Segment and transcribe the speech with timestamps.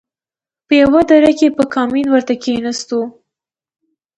[0.67, 3.01] په يوه دره کښې په کمين ورته کښېناستو.